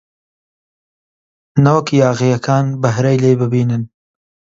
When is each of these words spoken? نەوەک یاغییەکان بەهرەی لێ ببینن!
نەوەک 1.63 1.87
یاغییەکان 2.01 2.65
بەهرەی 2.81 3.17
لێ 3.23 3.31
ببینن! 3.41 3.83